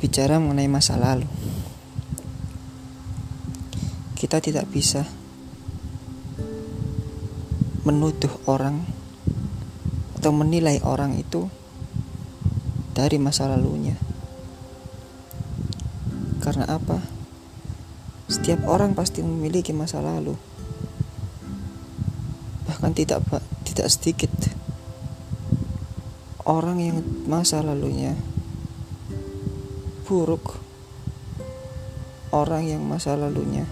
[0.00, 1.28] Bicara mengenai masa lalu,
[4.16, 5.04] kita tidak bisa
[7.84, 8.80] menuduh orang
[10.16, 11.52] atau menilai orang itu
[12.96, 13.96] dari masa lalunya.
[16.40, 17.00] Karena apa?
[18.24, 20.32] Setiap orang pasti memiliki masa lalu.
[22.64, 23.20] Bahkan tidak
[23.68, 24.32] tidak sedikit
[26.48, 26.96] orang yang
[27.28, 28.16] masa lalunya
[30.10, 30.58] buruk
[32.34, 33.62] orang yang masa lalunya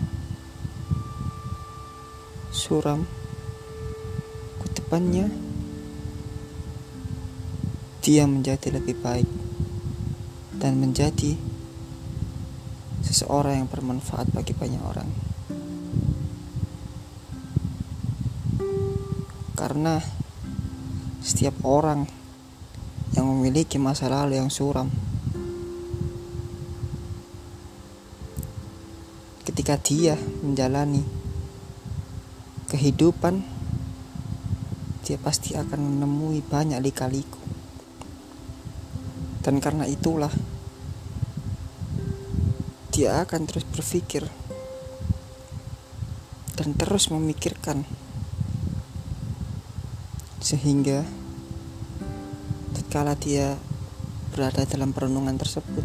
[2.54, 3.02] suram
[4.62, 5.26] ke depannya
[8.06, 9.26] dia menjadi lebih baik
[10.62, 11.34] dan menjadi
[13.02, 15.10] seseorang yang bermanfaat bagi banyak orang
[19.58, 19.98] karena
[21.18, 22.06] setiap orang
[23.18, 25.07] yang memiliki masa lalu yang suram.
[29.68, 31.04] Ketika dia menjalani
[32.72, 33.44] kehidupan,
[35.04, 37.36] dia pasti akan menemui banyak lika-liku.
[39.44, 40.32] Dan karena itulah,
[42.96, 44.24] dia akan terus berpikir
[46.56, 47.84] dan terus memikirkan
[50.40, 51.04] sehingga
[52.88, 53.60] kala dia
[54.32, 55.84] berada dalam perenungan tersebut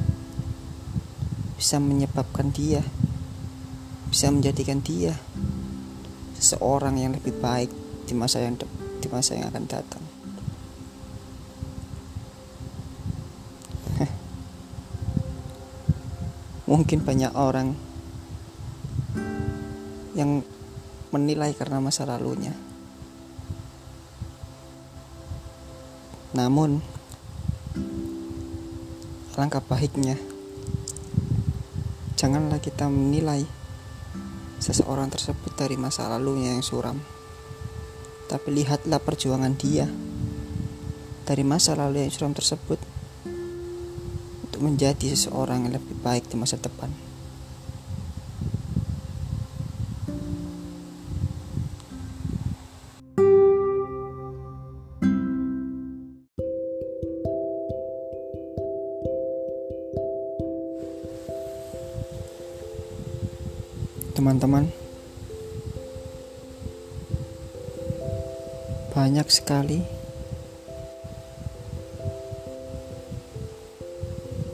[1.59, 2.79] bisa menyebabkan dia
[4.13, 5.17] bisa menjadikan dia
[6.37, 7.73] seseorang yang lebih baik
[8.05, 8.53] di masa yang
[9.01, 10.05] di masa yang akan datang.
[16.69, 17.73] Mungkin banyak orang
[20.13, 20.45] yang
[21.09, 22.53] menilai karena masa lalunya.
[26.37, 26.85] Namun,
[29.33, 30.21] langkah baiknya
[32.13, 33.62] janganlah kita menilai
[34.63, 36.95] seseorang tersebut dari masa lalunya yang suram.
[38.31, 39.91] Tapi lihatlah perjuangan dia
[41.27, 42.79] dari masa lalu yang suram tersebut
[44.47, 47.12] untuk menjadi seseorang yang lebih baik di masa depan.
[64.23, 64.71] Teman-teman.
[68.95, 69.83] Banyak sekali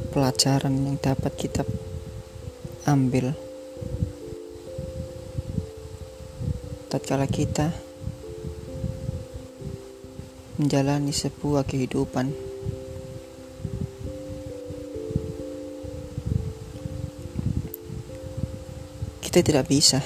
[0.10, 1.62] pelajaran yang dapat kita
[2.90, 3.38] ambil.
[6.90, 7.70] Tatkala kita
[10.58, 12.49] menjalani sebuah kehidupan
[19.40, 20.04] kita tidak bisa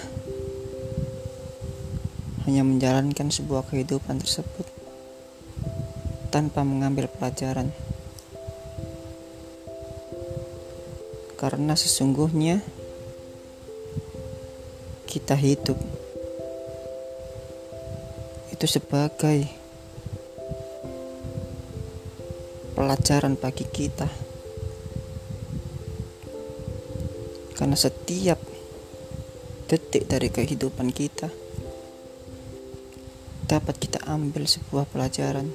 [2.45, 4.61] hanya menjalankan sebuah kehidupan tersebut
[6.29, 7.73] tanpa mengambil pelajaran.
[11.41, 12.61] Karena sesungguhnya
[15.09, 15.81] kita hidup
[18.53, 19.49] itu sebagai
[22.77, 24.05] pelajaran bagi kita.
[27.57, 28.52] Karena setiap
[29.69, 31.31] detik dari kehidupan kita
[33.53, 35.45] dapat kita ambil sebuah pelajaran.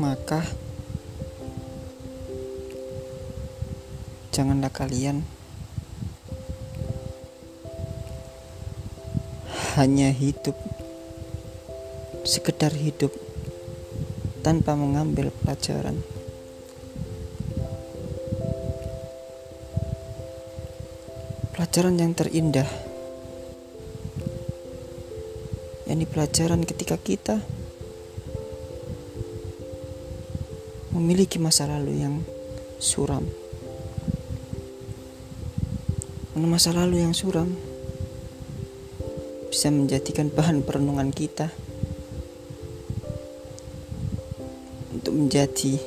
[0.00, 0.40] Maka
[4.32, 5.24] janganlah kalian
[9.76, 10.56] hanya hidup
[12.24, 13.12] sekedar hidup
[14.40, 16.15] tanpa mengambil pelajaran.
[21.56, 22.68] Pelajaran yang terindah
[25.88, 27.40] yakni pelajaran ketika kita
[30.92, 32.20] memiliki masa lalu yang
[32.76, 33.24] suram
[36.36, 37.52] masa lalu yang suram
[39.48, 41.48] bisa menjadikan bahan perenungan kita
[44.92, 45.80] untuk menjadi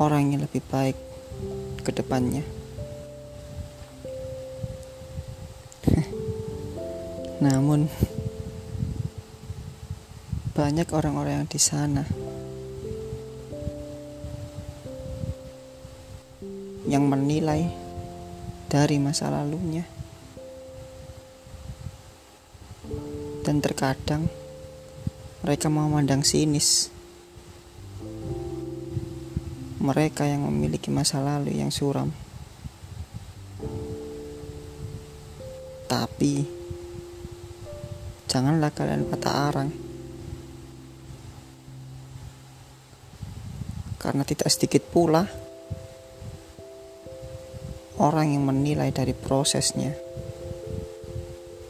[0.00, 0.96] orang yang lebih baik
[1.80, 2.59] ke depannya.
[7.40, 7.88] Namun
[10.52, 12.04] banyak orang-orang yang di sana
[16.84, 17.64] yang menilai
[18.68, 19.88] dari masa lalunya
[23.40, 24.28] dan terkadang
[25.40, 26.92] Mereka memandang sinis.
[29.80, 32.12] Mereka yang memiliki masa lalu yang suram.
[35.88, 36.59] Tapi
[38.30, 39.70] janganlah kalian patah arang.
[43.98, 45.26] Karena tidak sedikit pula
[47.98, 49.90] orang yang menilai dari prosesnya.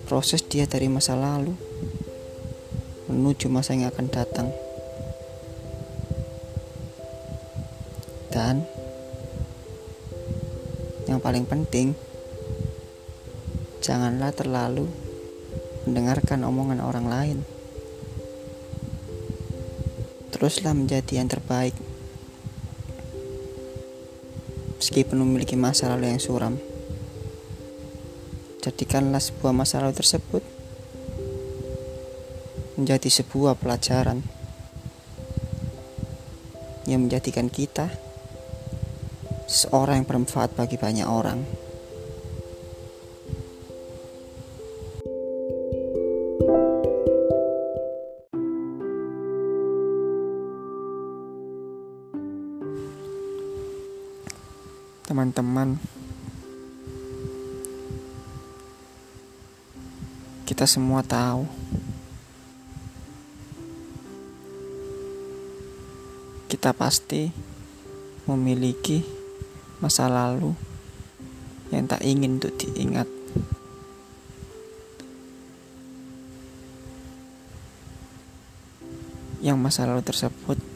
[0.04, 1.56] Proses dia dari masa lalu
[3.08, 4.48] menuju masa yang akan datang.
[8.30, 8.62] Dan
[11.08, 11.96] yang paling penting,
[13.82, 15.09] janganlah terlalu
[15.88, 17.38] mendengarkan omongan orang lain.
[20.34, 21.76] Teruslah menjadi yang terbaik.
[24.80, 26.56] Meskipun memiliki masa lalu yang suram,
[28.64, 30.42] jadikanlah sebuah masa lalu tersebut
[32.80, 34.24] menjadi sebuah pelajaran
[36.88, 37.92] yang menjadikan kita
[39.44, 41.69] seorang yang bermanfaat bagi banyak orang.
[55.10, 55.74] Teman-teman.
[60.46, 61.50] Kita semua tahu.
[66.46, 67.26] Kita pasti
[68.30, 69.02] memiliki
[69.82, 70.54] masa lalu
[71.74, 73.10] yang tak ingin untuk diingat.
[79.42, 80.69] Yang masa lalu tersebut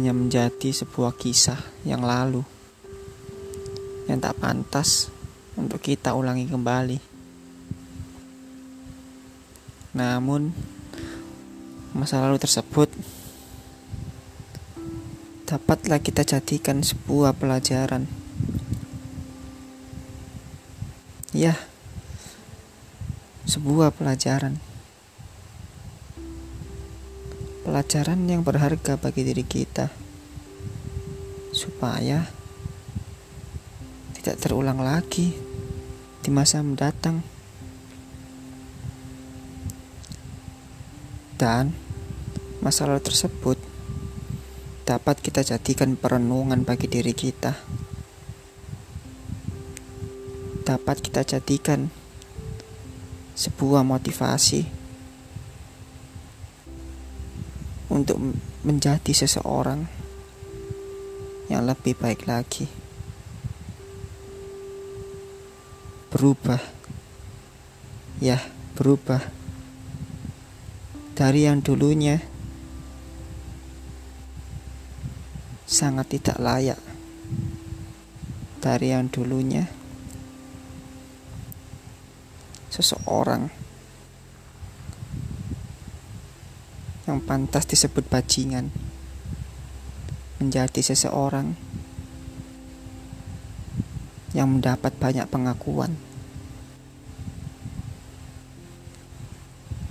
[0.00, 2.40] hanya menjadi sebuah kisah yang lalu
[4.08, 5.12] yang tak pantas
[5.60, 6.96] untuk kita ulangi kembali.
[9.92, 10.56] Namun,
[11.92, 12.88] masa lalu tersebut
[15.44, 18.08] dapatlah kita jadikan sebuah pelajaran.
[21.36, 21.60] Ya,
[23.44, 24.69] sebuah pelajaran
[27.70, 29.86] pelajaran yang berharga bagi diri kita
[31.54, 32.26] supaya
[34.18, 35.30] tidak terulang lagi
[36.18, 37.22] di masa mendatang.
[41.38, 41.70] Dan
[42.58, 43.62] masa lalu tersebut
[44.82, 47.54] dapat kita jadikan perenungan bagi diri kita.
[50.66, 51.86] Dapat kita jadikan
[53.38, 54.79] sebuah motivasi
[58.00, 58.16] untuk
[58.64, 59.84] menjadi seseorang
[61.52, 62.64] yang lebih baik lagi.
[66.08, 66.64] Berubah,
[68.24, 68.40] ya,
[68.72, 69.20] berubah.
[71.12, 72.16] Dari yang dulunya
[75.68, 76.80] sangat tidak layak,
[78.64, 79.68] dari yang dulunya
[82.72, 83.69] seseorang
[87.20, 88.72] yang pantas disebut bajingan
[90.40, 91.52] menjadi seseorang
[94.32, 96.00] yang mendapat banyak pengakuan.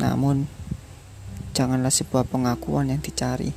[0.01, 0.49] Namun,
[1.53, 3.53] janganlah sebuah pengakuan yang dicari.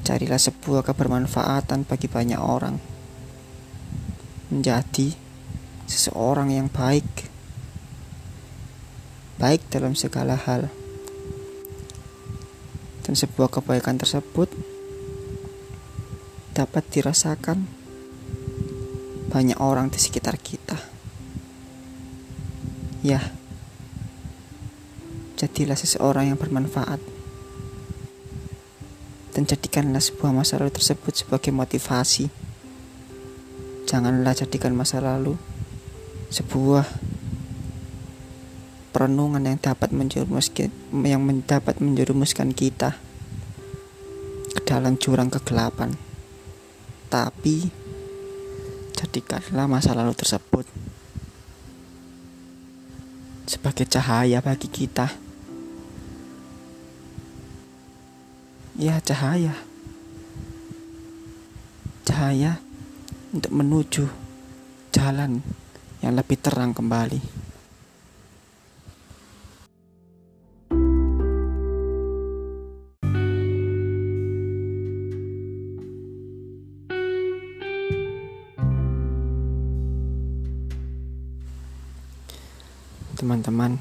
[0.00, 2.80] Carilah sebuah kebermanfaatan bagi banyak orang.
[4.48, 5.12] Menjadi
[5.84, 7.25] seseorang yang baik
[9.36, 10.72] baik dalam segala hal.
[13.04, 14.50] Dan sebuah kebaikan tersebut
[16.56, 17.68] dapat dirasakan
[19.30, 20.80] banyak orang di sekitar kita.
[23.04, 23.20] Ya,
[25.36, 26.98] jadilah seseorang yang bermanfaat.
[29.36, 32.32] Dan jadikanlah sebuah masa lalu tersebut sebagai motivasi.
[33.84, 35.36] Janganlah jadikan masa lalu
[36.32, 36.88] sebuah
[38.96, 40.72] perenungan yang dapat menjerumuskan
[41.04, 42.96] yang dapat menjerumuskan kita
[44.56, 45.92] ke dalam jurang kegelapan.
[47.12, 47.68] Tapi
[48.96, 50.64] jadikanlah masa lalu tersebut
[53.44, 55.12] sebagai cahaya bagi kita.
[58.80, 59.60] Ya, cahaya.
[62.08, 62.64] Cahaya
[63.36, 64.08] untuk menuju
[64.88, 65.44] jalan
[66.00, 67.35] yang lebih terang kembali.
[83.16, 83.80] Teman-teman,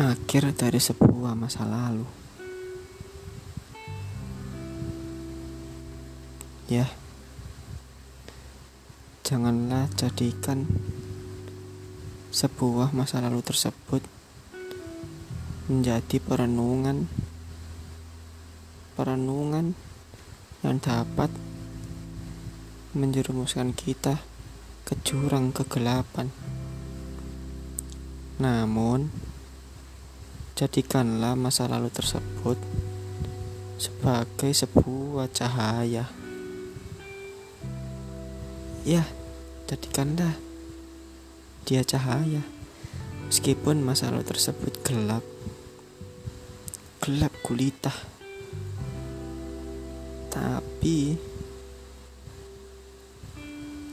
[0.00, 2.08] akhir dari sebuah masa lalu.
[6.72, 6.88] Ya,
[9.20, 10.64] janganlah jadikan
[12.32, 14.00] sebuah masa lalu tersebut
[15.68, 17.04] menjadi perenungan
[18.96, 19.76] perenungan
[20.64, 21.28] yang dapat
[22.96, 24.24] menjerumuskan kita
[24.88, 26.32] ke jurang kegelapan.
[28.40, 29.12] Namun,
[30.56, 32.56] jadikanlah masa lalu tersebut
[33.82, 36.06] sebagai sebuah cahaya.
[38.86, 39.02] Ya,
[39.66, 40.38] jadikanlah
[41.66, 42.46] dia cahaya.
[43.26, 45.24] Meskipun masa lalu tersebut gelap,
[47.00, 47.90] gelap gulita.
[50.30, 51.16] Tapi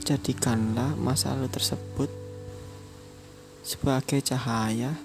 [0.04, 2.19] jadikanlah masa lalu tersebut
[3.70, 4.98] sebagai cahaya,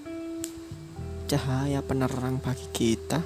[1.29, 3.21] cahaya penerang bagi kita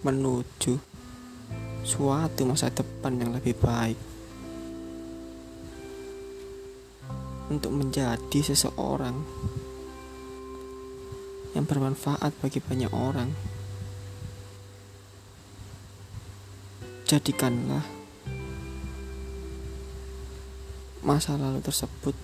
[0.00, 0.80] menuju
[1.84, 4.10] suatu masa depan yang lebih baik.
[7.50, 9.26] untuk menjadi seseorang
[11.58, 13.34] yang bermanfaat bagi banyak orang.
[17.10, 17.82] Jadikanlah
[21.02, 22.14] masa lalu tersebut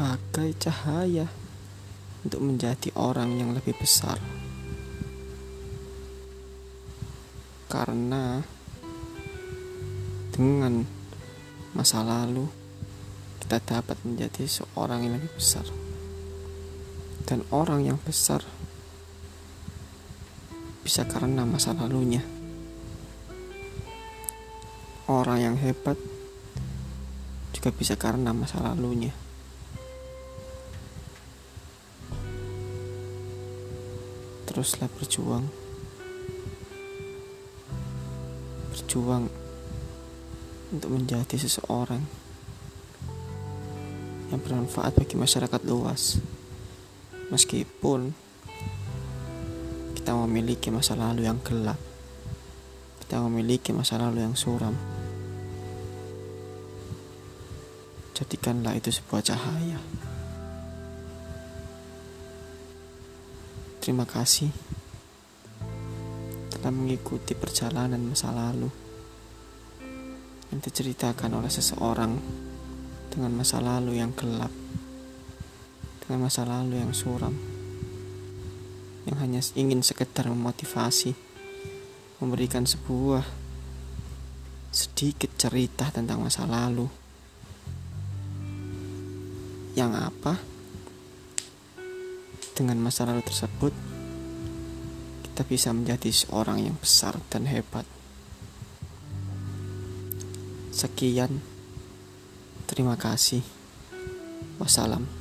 [0.00, 1.28] sebagai cahaya
[2.24, 4.16] untuk menjadi orang yang lebih besar.
[7.68, 8.40] Karena
[10.32, 10.88] dengan
[11.76, 12.48] masa lalu,
[13.44, 15.68] kita dapat menjadi seorang yang lebih besar.
[17.28, 18.40] Dan orang yang besar
[20.80, 22.24] bisa karena masa lalunya.
[25.12, 26.00] Orang yang hebat
[27.52, 29.19] juga bisa karena masa lalunya.
[34.60, 35.48] Teruslah berjuang.
[38.76, 39.24] Berjuang
[40.68, 42.04] untuk menjadi seseorang
[44.28, 46.20] yang bermanfaat bagi masyarakat luas.
[47.32, 48.12] Meskipun
[49.96, 51.80] kita memiliki masa lalu yang gelap,
[53.00, 54.76] kita memiliki masa lalu yang suram.
[58.12, 59.80] Jadikanlah itu sebuah cahaya.
[63.80, 64.52] Terima kasih
[66.52, 68.68] telah mengikuti perjalanan masa lalu
[70.52, 72.12] yang diceritakan oleh seseorang
[73.08, 74.52] dengan masa lalu yang gelap,
[76.04, 77.32] dengan masa lalu yang suram,
[79.08, 81.16] yang hanya ingin sekedar memotivasi,
[82.20, 83.24] memberikan sebuah
[84.68, 86.84] sedikit cerita tentang masa lalu.
[89.72, 90.59] Yang apa?
[92.56, 93.72] Dengan masa lalu tersebut,
[95.26, 97.88] kita bisa menjadi seorang yang besar dan hebat.
[100.72, 101.40] Sekian,
[102.68, 103.40] terima kasih.
[104.60, 105.19] Wassalam.